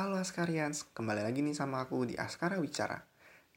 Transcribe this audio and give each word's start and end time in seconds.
Askarians, 0.00 0.88
kembali 0.96 1.20
lagi 1.20 1.44
nih 1.44 1.52
sama 1.52 1.84
aku 1.84 2.08
di 2.08 2.16
Askara 2.16 2.56
Wicara. 2.56 2.96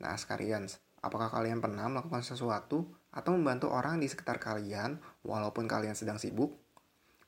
Nah 0.03 0.11
Askarians, 0.11 0.83
apakah 0.99 1.31
kalian 1.31 1.63
pernah 1.63 1.87
melakukan 1.87 2.19
sesuatu 2.19 2.83
atau 3.15 3.31
membantu 3.31 3.71
orang 3.71 4.03
di 4.03 4.11
sekitar 4.11 4.43
kalian 4.43 4.99
walaupun 5.23 5.71
kalian 5.71 5.95
sedang 5.95 6.19
sibuk? 6.19 6.51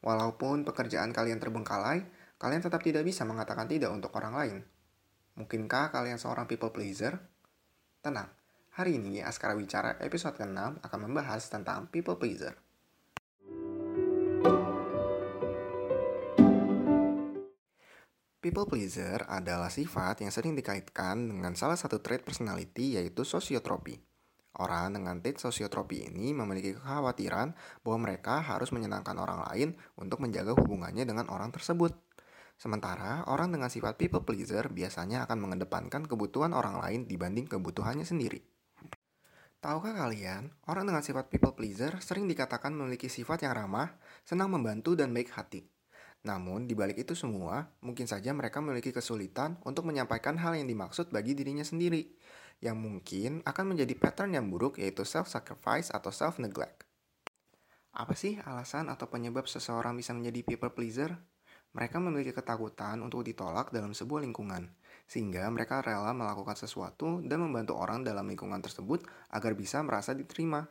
Walaupun 0.03 0.67
pekerjaan 0.67 1.15
kalian 1.15 1.39
terbengkalai, 1.39 2.03
kalian 2.35 2.59
tetap 2.59 2.83
tidak 2.83 3.07
bisa 3.07 3.23
mengatakan 3.23 3.71
tidak 3.71 3.95
untuk 3.95 4.11
orang 4.19 4.35
lain. 4.35 4.57
Mungkinkah 5.39 5.95
kalian 5.95 6.19
seorang 6.19 6.43
people 6.43 6.75
pleaser? 6.75 7.15
Tenang, 8.03 8.27
hari 8.75 8.99
ini 8.99 9.23
Askara 9.23 9.55
Wicara 9.55 9.95
episode 10.03 10.35
ke-6 10.35 10.83
akan 10.83 10.99
membahas 11.07 11.47
tentang 11.47 11.87
people 11.87 12.19
pleaser. 12.19 12.64
People 18.45 18.69
pleaser 18.69 19.25
adalah 19.25 19.73
sifat 19.73 20.21
yang 20.21 20.29
sering 20.29 20.53
dikaitkan 20.53 21.17
dengan 21.17 21.57
salah 21.57 21.73
satu 21.73 21.97
trait 21.97 22.21
personality 22.21 22.93
yaitu 22.93 23.25
sosiotropi. 23.25 23.97
Orang 24.61 24.93
dengan 24.93 25.17
trait 25.17 25.41
sosiotropi 25.41 26.13
ini 26.13 26.29
memiliki 26.29 26.77
kekhawatiran 26.77 27.57
bahwa 27.81 28.05
mereka 28.05 28.45
harus 28.45 28.69
menyenangkan 28.69 29.17
orang 29.17 29.49
lain 29.49 29.73
untuk 29.97 30.21
menjaga 30.21 30.53
hubungannya 30.53 31.09
dengan 31.09 31.25
orang 31.33 31.49
tersebut. 31.49 31.97
Sementara 32.53 33.25
orang 33.33 33.49
dengan 33.49 33.73
sifat 33.73 33.97
people 33.97 34.21
pleaser 34.21 34.69
biasanya 34.69 35.25
akan 35.25 35.41
mengedepankan 35.41 36.05
kebutuhan 36.05 36.53
orang 36.53 36.77
lain 36.85 37.09
dibanding 37.09 37.49
kebutuhannya 37.49 38.05
sendiri. 38.05 38.45
Tahukah 39.57 39.97
kalian, 39.97 40.53
orang 40.69 40.85
dengan 40.85 41.01
sifat 41.01 41.33
people 41.33 41.57
pleaser 41.57 41.97
sering 41.97 42.29
dikatakan 42.29 42.77
memiliki 42.77 43.09
sifat 43.09 43.41
yang 43.41 43.57
ramah, 43.57 43.97
senang 44.21 44.53
membantu, 44.53 44.93
dan 44.93 45.09
baik 45.09 45.33
hati. 45.33 45.65
Namun, 46.25 46.65
di 46.65 46.73
balik 46.73 47.05
itu 47.05 47.13
semua, 47.13 47.69
mungkin 47.85 48.09
saja 48.09 48.33
mereka 48.33 48.57
memiliki 48.57 48.89
kesulitan 48.89 49.61
untuk 49.61 49.85
menyampaikan 49.85 50.41
hal 50.41 50.57
yang 50.57 50.65
dimaksud 50.65 51.13
bagi 51.13 51.37
dirinya 51.37 51.61
sendiri, 51.61 52.17
yang 52.65 52.81
mungkin 52.81 53.45
akan 53.45 53.77
menjadi 53.77 53.93
pattern 53.93 54.33
yang 54.33 54.49
buruk 54.49 54.81
yaitu 54.81 55.05
self-sacrifice 55.05 55.93
atau 55.93 56.09
self-neglect. 56.09 56.81
Apa 57.95 58.17
sih 58.17 58.41
alasan 58.41 58.89
atau 58.89 59.05
penyebab 59.07 59.45
seseorang 59.45 59.93
bisa 59.95 60.11
menjadi 60.17 60.41
people 60.41 60.73
pleaser? 60.73 61.13
Mereka 61.77 62.01
memiliki 62.01 62.33
ketakutan 62.33 63.05
untuk 63.05 63.21
ditolak 63.21 63.69
dalam 63.69 63.93
sebuah 63.93 64.25
lingkungan, 64.25 64.65
sehingga 65.05 65.45
mereka 65.53 65.85
rela 65.85 66.15
melakukan 66.15 66.57
sesuatu 66.57 67.21
dan 67.21 67.37
membantu 67.43 67.77
orang 67.77 68.01
dalam 68.01 68.25
lingkungan 68.25 68.63
tersebut 68.65 69.05
agar 69.29 69.53
bisa 69.53 69.83
merasa 69.85 70.17
diterima. 70.17 70.65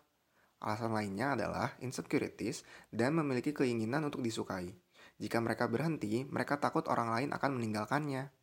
Alasan 0.64 0.96
lainnya 0.96 1.36
adalah 1.36 1.76
insecurities 1.84 2.64
dan 2.88 3.12
memiliki 3.12 3.52
keinginan 3.52 4.08
untuk 4.08 4.24
disukai. 4.24 4.72
Jika 5.18 5.38
mereka 5.38 5.70
berhenti, 5.70 6.26
mereka 6.26 6.58
takut 6.58 6.86
orang 6.90 7.14
lain 7.14 7.28
akan 7.30 7.50
meninggalkannya. 7.54 8.34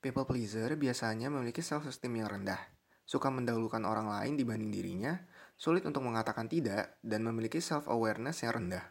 People 0.00 0.24
pleaser 0.24 0.72
biasanya 0.78 1.28
memiliki 1.28 1.60
self-esteem 1.60 2.22
yang 2.22 2.28
rendah, 2.32 2.60
suka 3.04 3.28
mendahulukan 3.28 3.82
orang 3.84 4.08
lain 4.08 4.40
dibanding 4.40 4.72
dirinya, 4.72 5.20
sulit 5.56 5.84
untuk 5.84 6.04
mengatakan 6.04 6.48
tidak, 6.48 6.96
dan 7.04 7.20
memiliki 7.24 7.60
self-awareness 7.60 8.44
yang 8.44 8.56
rendah. 8.60 8.84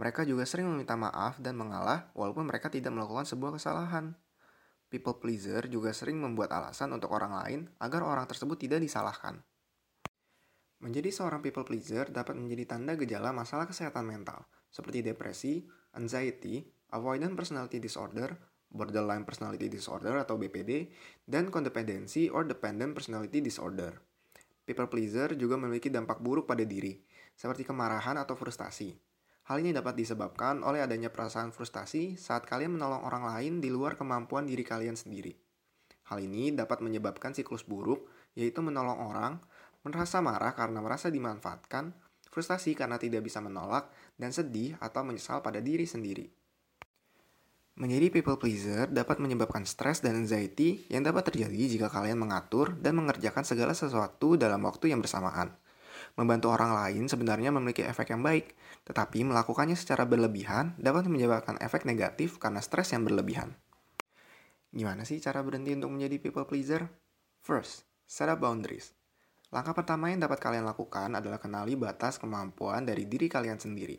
Mereka 0.00 0.24
juga 0.24 0.48
sering 0.48 0.64
meminta 0.64 0.96
maaf 0.96 1.36
dan 1.44 1.60
mengalah 1.60 2.08
walaupun 2.16 2.48
mereka 2.48 2.72
tidak 2.72 2.88
melakukan 2.88 3.28
sebuah 3.28 3.60
kesalahan. 3.60 4.16
People 4.88 5.20
pleaser 5.20 5.68
juga 5.68 5.92
sering 5.92 6.16
membuat 6.16 6.50
alasan 6.56 6.90
untuk 6.96 7.12
orang 7.12 7.36
lain 7.36 7.60
agar 7.78 8.02
orang 8.02 8.24
tersebut 8.24 8.56
tidak 8.56 8.80
disalahkan. 8.80 9.44
Menjadi 10.80 11.12
seorang 11.12 11.44
people 11.44 11.68
pleaser 11.68 12.08
dapat 12.08 12.32
menjadi 12.32 12.74
tanda 12.74 12.96
gejala 12.96 13.36
masalah 13.36 13.68
kesehatan 13.68 14.08
mental, 14.08 14.48
seperti 14.72 15.04
depresi, 15.04 15.68
anxiety, 15.96 16.62
avoidant 16.94 17.34
personality 17.34 17.82
disorder, 17.82 18.34
borderline 18.70 19.26
personality 19.26 19.66
disorder 19.66 20.14
atau 20.18 20.38
BPD, 20.38 20.90
dan 21.26 21.50
codependency 21.50 22.30
or 22.30 22.46
dependent 22.46 22.94
personality 22.94 23.42
disorder. 23.42 23.98
People 24.62 24.86
pleaser 24.86 25.34
juga 25.34 25.58
memiliki 25.58 25.90
dampak 25.90 26.22
buruk 26.22 26.46
pada 26.46 26.62
diri, 26.62 26.94
seperti 27.34 27.66
kemarahan 27.66 28.14
atau 28.22 28.38
frustasi. 28.38 28.94
Hal 29.50 29.58
ini 29.58 29.74
dapat 29.74 29.98
disebabkan 29.98 30.62
oleh 30.62 30.78
adanya 30.78 31.10
perasaan 31.10 31.50
frustasi 31.50 32.14
saat 32.14 32.46
kalian 32.46 32.78
menolong 32.78 33.02
orang 33.02 33.26
lain 33.34 33.58
di 33.58 33.66
luar 33.66 33.98
kemampuan 33.98 34.46
diri 34.46 34.62
kalian 34.62 34.94
sendiri. 34.94 35.34
Hal 36.06 36.22
ini 36.22 36.54
dapat 36.54 36.78
menyebabkan 36.86 37.34
siklus 37.34 37.66
buruk, 37.66 38.06
yaitu 38.38 38.62
menolong 38.62 39.10
orang, 39.10 39.42
merasa 39.82 40.22
marah 40.22 40.54
karena 40.54 40.78
merasa 40.78 41.10
dimanfaatkan, 41.10 41.90
frustasi 42.30 42.78
karena 42.78 42.96
tidak 42.96 43.26
bisa 43.26 43.42
menolak, 43.42 43.90
dan 44.16 44.30
sedih 44.30 44.78
atau 44.78 45.02
menyesal 45.02 45.42
pada 45.42 45.58
diri 45.58 45.84
sendiri. 45.84 46.30
Menjadi 47.80 48.12
people 48.12 48.36
pleaser 48.36 48.92
dapat 48.92 49.22
menyebabkan 49.24 49.64
stres 49.64 50.04
dan 50.04 50.12
anxiety 50.12 50.84
yang 50.92 51.00
dapat 51.00 51.32
terjadi 51.32 51.78
jika 51.78 51.88
kalian 51.88 52.20
mengatur 52.20 52.76
dan 52.76 52.92
mengerjakan 52.98 53.40
segala 53.40 53.72
sesuatu 53.72 54.36
dalam 54.36 54.60
waktu 54.68 54.92
yang 54.92 55.00
bersamaan. 55.00 55.56
Membantu 56.18 56.52
orang 56.52 56.76
lain 56.76 57.08
sebenarnya 57.08 57.48
memiliki 57.54 57.80
efek 57.80 58.12
yang 58.12 58.20
baik, 58.20 58.52
tetapi 58.84 59.24
melakukannya 59.24 59.78
secara 59.78 60.04
berlebihan 60.04 60.76
dapat 60.76 61.08
menyebabkan 61.08 61.56
efek 61.62 61.88
negatif 61.88 62.36
karena 62.36 62.60
stres 62.60 62.92
yang 62.92 63.06
berlebihan. 63.06 63.56
Gimana 64.70 65.08
sih 65.08 65.16
cara 65.18 65.40
berhenti 65.40 65.72
untuk 65.72 65.96
menjadi 65.96 66.20
people 66.20 66.44
pleaser? 66.44 66.84
First, 67.40 67.88
set 68.04 68.28
up 68.28 68.44
boundaries. 68.44 68.99
Langkah 69.50 69.74
pertama 69.74 70.06
yang 70.14 70.22
dapat 70.22 70.38
kalian 70.38 70.62
lakukan 70.62 71.10
adalah 71.18 71.42
kenali 71.42 71.74
batas 71.74 72.22
kemampuan 72.22 72.86
dari 72.86 73.10
diri 73.10 73.26
kalian 73.26 73.58
sendiri. 73.58 73.98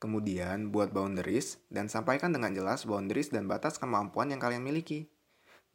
Kemudian, 0.00 0.72
buat 0.72 0.88
boundaries 0.88 1.60
dan 1.68 1.92
sampaikan 1.92 2.32
dengan 2.32 2.56
jelas 2.56 2.88
boundaries 2.88 3.28
dan 3.28 3.44
batas 3.44 3.76
kemampuan 3.76 4.32
yang 4.32 4.40
kalian 4.40 4.64
miliki. 4.64 5.04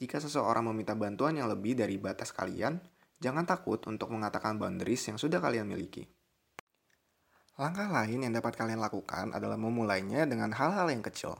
Jika 0.01 0.17
seseorang 0.17 0.65
meminta 0.65 0.97
bantuan 0.97 1.37
yang 1.37 1.45
lebih 1.45 1.77
dari 1.77 2.01
batas 2.01 2.33
kalian, 2.33 2.81
jangan 3.21 3.45
takut 3.45 3.77
untuk 3.85 4.09
mengatakan 4.09 4.57
boundaries 4.57 5.05
yang 5.05 5.21
sudah 5.21 5.37
kalian 5.37 5.69
miliki. 5.69 6.09
Langkah 7.61 7.93
lain 7.93 8.25
yang 8.25 8.33
dapat 8.33 8.57
kalian 8.57 8.81
lakukan 8.81 9.37
adalah 9.37 9.53
memulainya 9.53 10.25
dengan 10.25 10.49
hal-hal 10.49 10.89
yang 10.89 11.05
kecil. 11.05 11.37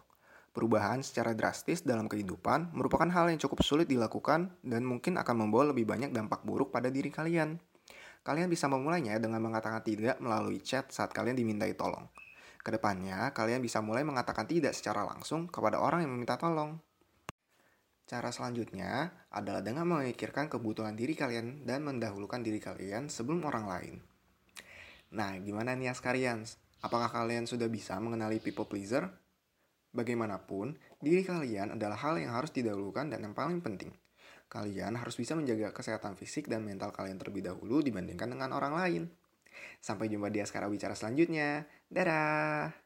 Perubahan 0.53 1.01
secara 1.01 1.33
drastis 1.33 1.81
dalam 1.81 2.05
kehidupan 2.05 2.77
merupakan 2.77 3.09
hal 3.09 3.33
yang 3.33 3.41
cukup 3.41 3.65
sulit 3.65 3.89
dilakukan 3.89 4.53
dan 4.61 4.85
mungkin 4.85 5.17
akan 5.17 5.35
membawa 5.47 5.73
lebih 5.73 5.89
banyak 5.89 6.13
dampak 6.13 6.45
buruk 6.45 6.69
pada 6.69 6.93
diri 6.93 7.09
kalian. 7.09 7.57
Kalian 8.21 8.53
bisa 8.53 8.69
memulainya 8.69 9.17
dengan 9.17 9.41
mengatakan 9.41 9.81
tidak 9.81 10.21
melalui 10.21 10.61
chat 10.61 10.93
saat 10.93 11.09
kalian 11.09 11.33
dimintai 11.33 11.73
tolong. 11.73 12.05
Ke 12.61 12.69
depannya, 12.69 13.33
kalian 13.33 13.65
bisa 13.65 13.81
mulai 13.81 14.05
mengatakan 14.05 14.45
tidak 14.45 14.77
secara 14.77 15.01
langsung 15.01 15.49
kepada 15.49 15.81
orang 15.81 16.05
yang 16.05 16.13
meminta 16.13 16.37
tolong. 16.37 16.77
Cara 18.05 18.29
selanjutnya 18.29 19.09
adalah 19.33 19.65
dengan 19.65 19.89
memikirkan 19.89 20.53
kebutuhan 20.53 20.93
diri 20.93 21.17
kalian 21.17 21.65
dan 21.65 21.81
mendahulukan 21.81 22.45
diri 22.45 22.61
kalian 22.61 23.09
sebelum 23.09 23.41
orang 23.49 23.65
lain. 23.65 23.95
Nah, 25.17 25.41
gimana 25.41 25.73
nih 25.73 25.89
kalian? 25.97 26.45
Apakah 26.85 27.09
kalian 27.09 27.49
sudah 27.49 27.65
bisa 27.65 27.97
mengenali 27.97 28.37
people 28.37 28.69
pleaser? 28.69 29.09
Bagaimanapun, 29.97 30.77
diri 31.01 31.25
kalian 31.25 31.73
adalah 31.73 31.97
hal 31.97 32.21
yang 32.21 32.37
harus 32.37 32.53
didahulukan 32.53 33.09
dan 33.09 33.25
yang 33.25 33.33
paling 33.33 33.65
penting 33.65 33.89
kalian 34.51 34.99
harus 34.99 35.15
bisa 35.15 35.31
menjaga 35.31 35.71
kesehatan 35.71 36.19
fisik 36.19 36.51
dan 36.51 36.67
mental 36.67 36.91
kalian 36.91 37.15
terlebih 37.15 37.47
dahulu 37.47 37.79
dibandingkan 37.79 38.35
dengan 38.35 38.51
orang 38.51 38.75
lain. 38.75 39.03
Sampai 39.79 40.11
jumpa 40.11 40.27
di 40.27 40.43
Askara 40.43 40.67
Bicara 40.67 40.91
selanjutnya. 40.91 41.63
Dadah! 41.87 42.80